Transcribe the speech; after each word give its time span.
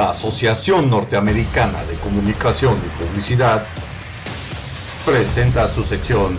La 0.00 0.08
Asociación 0.08 0.88
Norteamericana 0.88 1.84
de 1.84 1.94
Comunicación 1.96 2.74
y 2.78 3.04
Publicidad 3.04 3.66
presenta 5.04 5.68
su 5.68 5.82
sección 5.82 6.38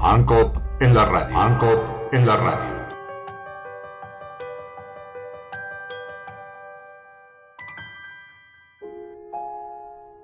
ANCOP 0.00 0.56
en 0.80 0.94
la 0.94 1.04
radio. 1.04 1.38
ANCOP 1.38 2.14
en 2.14 2.26
la 2.26 2.36
radio. 2.38 2.76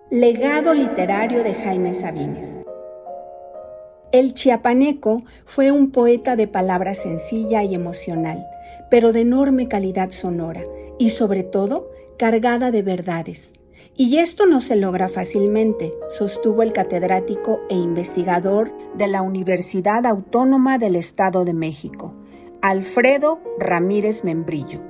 Legado 0.09 0.73
literario 0.73 1.45
de 1.45 1.53
Jaime 1.53 1.93
Sabines. 1.93 2.61
El 4.11 4.33
chiapaneco 4.33 5.23
fue 5.45 5.71
un 5.71 5.91
poeta 5.91 6.35
de 6.35 6.49
palabra 6.49 6.95
sencilla 6.95 7.63
y 7.63 7.75
emocional, 7.75 8.47
pero 8.91 9.13
de 9.13 9.21
enorme 9.21 9.69
calidad 9.69 10.13
sonora 10.13 10.63
y 10.99 11.11
sobre 11.11 11.43
todo 11.43 11.91
cargada 12.17 12.71
de 12.71 12.83
verdades. 12.83 13.55
Y 13.95 14.19
esto 14.19 14.47
no 14.47 14.61
se 14.61 14.77
logra 14.77 15.09
fácilmente, 15.09 15.93
sostuvo 16.09 16.63
el 16.63 16.73
catedrático 16.73 17.61
e 17.69 17.77
investigador 17.77 18.73
de 18.95 19.07
la 19.07 19.23
Universidad 19.23 20.07
Autónoma 20.07 20.79
del 20.79 20.97
Estado 20.97 21.45
de 21.45 21.55
México, 21.55 22.13
Alfredo 22.61 23.41
Ramírez 23.59 24.25
Membrillo. 24.25 24.81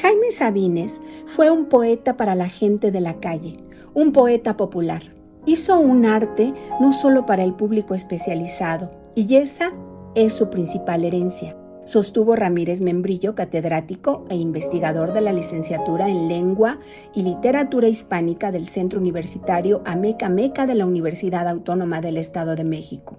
Jaime 0.00 0.30
Sabines 0.30 1.00
fue 1.26 1.50
un 1.50 1.66
poeta 1.66 2.16
para 2.16 2.34
la 2.34 2.48
gente 2.48 2.90
de 2.90 3.00
la 3.00 3.20
calle, 3.20 3.58
un 3.94 4.12
poeta 4.12 4.56
popular. 4.56 5.02
Hizo 5.44 5.78
un 5.78 6.04
arte 6.04 6.52
no 6.80 6.92
solo 6.92 7.26
para 7.26 7.44
el 7.44 7.54
público 7.54 7.94
especializado, 7.94 8.90
y 9.14 9.36
esa 9.36 9.72
es 10.14 10.32
su 10.32 10.50
principal 10.50 11.04
herencia 11.04 11.56
sostuvo 11.84 12.36
Ramírez 12.36 12.80
Membrillo, 12.80 13.34
catedrático 13.34 14.24
e 14.28 14.36
investigador 14.36 15.12
de 15.12 15.20
la 15.20 15.32
licenciatura 15.32 16.08
en 16.08 16.28
Lengua 16.28 16.78
y 17.14 17.22
Literatura 17.22 17.88
Hispánica 17.88 18.52
del 18.52 18.66
Centro 18.66 19.00
Universitario 19.00 19.82
Ameca 19.84 20.28
Meca 20.28 20.66
de 20.66 20.74
la 20.74 20.86
Universidad 20.86 21.48
Autónoma 21.48 22.00
del 22.00 22.16
Estado 22.16 22.54
de 22.54 22.64
México. 22.64 23.16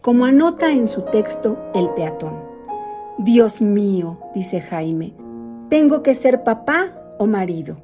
Como 0.00 0.24
anota 0.24 0.72
en 0.72 0.86
su 0.86 1.02
texto 1.02 1.58
El 1.74 1.90
peatón. 1.90 2.42
Dios 3.18 3.60
mío, 3.60 4.18
dice 4.34 4.60
Jaime, 4.60 5.14
tengo 5.68 6.02
que 6.02 6.14
ser 6.14 6.42
papá 6.42 6.92
o 7.18 7.26
marido, 7.26 7.82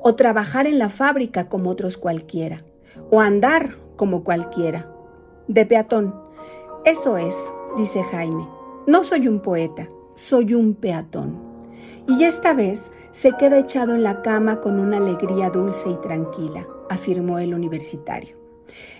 o 0.00 0.16
trabajar 0.16 0.66
en 0.66 0.78
la 0.78 0.88
fábrica 0.88 1.48
como 1.48 1.70
otros 1.70 1.96
cualquiera, 1.96 2.64
o 3.10 3.20
andar 3.20 3.76
como 3.96 4.24
cualquiera. 4.24 4.90
De 5.46 5.64
peatón. 5.64 6.14
Eso 6.84 7.16
es, 7.16 7.36
dice 7.76 8.02
Jaime 8.02 8.44
no 8.86 9.02
soy 9.04 9.28
un 9.28 9.40
poeta, 9.40 9.88
soy 10.14 10.54
un 10.54 10.74
peatón. 10.74 11.40
Y 12.06 12.24
esta 12.24 12.52
vez 12.52 12.90
se 13.12 13.32
queda 13.32 13.58
echado 13.58 13.94
en 13.94 14.02
la 14.02 14.20
cama 14.20 14.60
con 14.60 14.78
una 14.78 14.98
alegría 14.98 15.48
dulce 15.48 15.88
y 15.88 15.96
tranquila, 15.96 16.66
afirmó 16.90 17.38
el 17.38 17.54
universitario. 17.54 18.36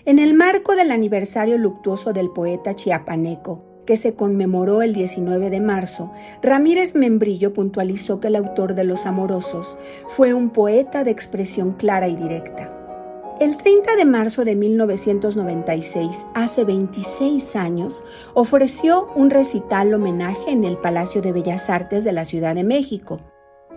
En 0.07 0.19
el 0.19 0.35
marco 0.35 0.75
del 0.75 0.91
aniversario 0.91 1.59
luctuoso 1.59 2.13
del 2.13 2.31
poeta 2.31 2.75
chiapaneco, 2.75 3.63
que 3.85 3.97
se 3.99 4.15
conmemoró 4.15 4.81
el 4.81 4.95
19 4.95 5.51
de 5.51 5.61
marzo, 5.61 6.13
Ramírez 6.43 6.95
Membrillo 6.95 7.53
puntualizó 7.53 8.21
que 8.21 8.29
el 8.29 8.37
autor 8.37 8.75
de 8.75 8.85
Los 8.85 9.05
Amorosos 9.05 9.77
fue 10.09 10.33
un 10.33 10.51
poeta 10.51 11.05
de 11.05 11.11
expresión 11.11 11.73
clara 11.73 12.09
y 12.09 12.17
directa. 12.17 12.74
El 13.41 13.57
30 13.57 13.97
de 13.97 14.05
marzo 14.05 14.45
de 14.45 14.55
1996, 14.55 16.25
hace 16.35 16.63
26 16.63 17.57
años, 17.57 18.05
ofreció 18.33 19.09
un 19.17 19.29
recital 19.29 19.93
homenaje 19.93 20.53
en 20.53 20.63
el 20.63 20.77
Palacio 20.77 21.21
de 21.21 21.33
Bellas 21.33 21.69
Artes 21.69 22.05
de 22.05 22.13
la 22.13 22.25
Ciudad 22.25 22.55
de 22.55 22.63
México. 22.63 23.17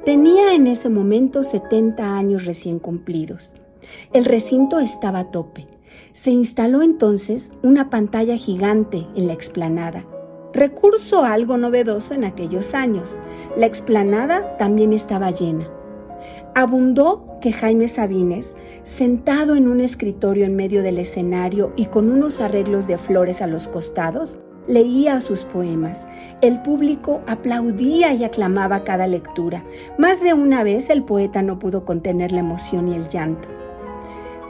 Tenía 0.06 0.54
en 0.54 0.68
ese 0.68 0.90
momento 0.90 1.42
70 1.42 2.18
años 2.18 2.46
recién 2.46 2.78
cumplidos. 2.78 3.56
El 4.14 4.26
recinto 4.26 4.80
estaba 4.80 5.20
a 5.20 5.32
tope. 5.32 5.68
Se 6.14 6.30
instaló 6.30 6.84
entonces 6.84 7.52
una 7.64 7.90
pantalla 7.90 8.38
gigante 8.38 9.08
en 9.16 9.26
la 9.26 9.34
explanada, 9.34 10.06
recurso 10.54 11.24
algo 11.24 11.58
novedoso 11.58 12.14
en 12.14 12.26
aquellos 12.26 12.76
años. 12.76 13.20
La 13.56 13.66
explanada 13.66 14.56
también 14.58 14.94
estaba 14.94 15.32
llena. 15.32 15.68
Abundó 16.58 17.38
que 17.40 17.54
Jaime 17.54 17.88
Sabines, 17.88 18.56
sentado 18.84 19.56
en 19.56 19.68
un 19.68 19.80
escritorio 19.80 20.44
en 20.44 20.56
medio 20.56 20.82
del 20.82 20.98
escenario 20.98 21.72
y 21.76 21.86
con 21.86 22.10
unos 22.10 22.42
arreglos 22.42 22.88
de 22.88 22.98
flores 22.98 23.44
a 23.44 23.48
los 23.48 23.68
costados, 23.68 24.40
leía 24.66 25.20
sus 25.20 25.46
poemas. 25.46 26.08
El 26.42 26.64
público 26.64 27.22
aplaudía 27.28 28.12
y 28.14 28.24
aclamaba 28.24 28.84
cada 28.84 29.06
lectura. 29.06 29.64
Más 30.00 30.20
de 30.20 30.34
una 30.34 30.64
vez 30.64 30.90
el 30.90 31.04
poeta 31.04 31.44
no 31.44 31.60
pudo 31.60 31.86
contener 31.86 32.32
la 32.32 32.40
emoción 32.40 32.88
y 32.88 32.96
el 32.96 33.08
llanto. 33.08 33.50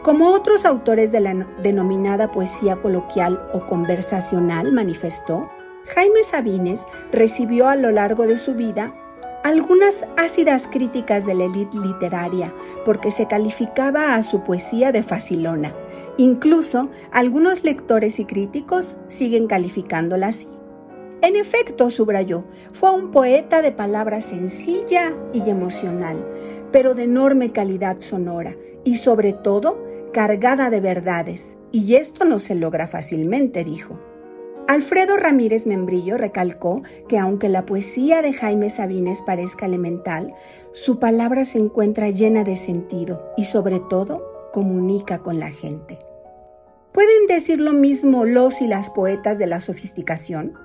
Como 0.02 0.30
otros 0.30 0.64
autores 0.64 1.12
de 1.12 1.20
la 1.20 1.34
denominada 1.62 2.32
poesía 2.32 2.78
coloquial 2.78 3.38
o 3.52 3.68
conversacional 3.68 4.72
manifestó, 4.72 5.50
Jaime 5.94 6.24
Sabines 6.24 6.86
recibió 7.12 7.68
a 7.68 7.76
lo 7.76 7.92
largo 7.92 8.28
de 8.28 8.38
su 8.38 8.56
vida 8.56 8.94
algunas 9.44 10.06
ácidas 10.18 10.68
críticas 10.68 11.26
de 11.26 11.34
la 11.34 11.46
élite 11.46 11.78
literaria 11.78 12.54
porque 12.86 13.12
se 13.12 13.28
calificaba 13.28 14.16
a 14.16 14.22
su 14.22 14.44
poesía 14.44 14.92
de 14.92 15.04
facilona. 15.04 15.74
Incluso 16.18 16.90
algunos 17.12 17.64
lectores 17.64 18.20
y 18.20 18.26
críticos 18.26 18.96
siguen 19.08 19.48
calificándola 19.48 20.28
así. 20.28 20.48
En 21.22 21.36
efecto, 21.36 21.90
subrayó, 21.90 22.44
fue 22.74 22.92
un 22.92 23.12
poeta 23.12 23.62
de 23.62 23.72
palabra 23.72 24.22
sencilla 24.22 25.14
y 25.34 25.50
emocional, 25.50 26.24
pero 26.72 26.94
de 26.94 27.04
enorme 27.04 27.50
calidad 27.50 28.02
sonora 28.02 28.56
y 28.84 28.96
sobre 28.96 29.34
todo 29.34 29.84
cargada 30.14 30.70
de 30.70 30.80
verdades, 30.80 31.58
y 31.72 31.96
esto 31.96 32.26
no 32.26 32.40
se 32.40 32.56
logra 32.56 32.88
fácilmente, 32.88 33.64
dijo. 33.64 34.00
Alfredo 34.68 35.16
Ramírez 35.16 35.66
Membrillo 35.66 36.18
recalcó 36.18 36.82
que 37.08 37.18
aunque 37.18 37.48
la 37.48 37.66
poesía 37.66 38.22
de 38.22 38.34
Jaime 38.34 38.70
Sabines 38.70 39.22
parezca 39.22 39.66
elemental, 39.66 40.36
su 40.74 41.00
palabra 41.00 41.46
se 41.46 41.58
encuentra 41.58 42.10
llena 42.10 42.44
de 42.44 42.58
sentido 42.58 43.32
y 43.38 43.46
sobre 43.46 43.80
todo 43.80 44.50
comunica 44.52 45.20
con 45.20 45.40
la 45.40 45.52
gente. 45.52 46.00
¿Pueden 46.92 47.28
decir 47.28 47.62
lo 47.62 47.72
mismo 47.72 48.26
los 48.26 48.62
y 48.62 48.68
las 48.68 48.90
poetas 48.90 49.38
de 49.38 49.48
la 49.48 49.62
sofisticación? 49.62 50.56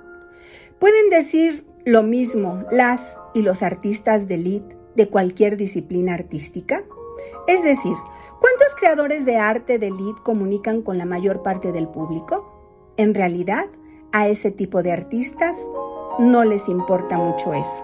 ¿Pueden 0.79 1.09
decir 1.09 1.65
lo 1.85 2.03
mismo 2.03 2.65
las 2.71 3.17
y 3.33 3.41
los 3.41 3.63
artistas 3.63 4.27
de 4.27 4.35
elite 4.35 4.75
de 4.95 5.07
cualquier 5.07 5.55
disciplina 5.55 6.13
artística? 6.13 6.83
Es 7.47 7.63
decir, 7.63 7.95
¿cuántos 8.41 8.75
creadores 8.77 9.25
de 9.25 9.37
arte 9.37 9.79
de 9.79 9.87
elite 9.87 10.21
comunican 10.23 10.81
con 10.81 10.97
la 10.97 11.05
mayor 11.05 11.41
parte 11.41 11.71
del 11.71 11.87
público? 11.87 12.49
En 12.97 13.13
realidad, 13.13 13.67
a 14.13 14.27
ese 14.27 14.51
tipo 14.51 14.83
de 14.83 14.93
artistas 14.93 15.57
no 16.19 16.45
les 16.45 16.69
importa 16.69 17.17
mucho 17.17 17.53
eso. 17.53 17.83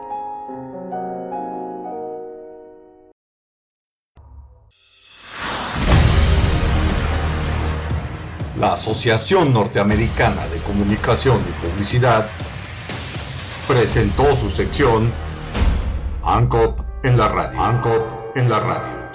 La 8.60 8.74
Asociación 8.74 9.54
Norteamericana 9.54 10.46
de 10.48 10.60
Comunicación 10.60 11.38
y 11.40 11.66
Publicidad 11.66 12.28
presentó 13.68 14.36
su 14.36 14.50
sección 14.50 15.12
ANCOP 16.24 16.82
en 17.04 17.18
la 17.18 17.30
radio. 17.30 17.60
ANCOP 17.60 18.38
en 18.38 18.50
la 18.50 18.60
radio. 18.60 19.09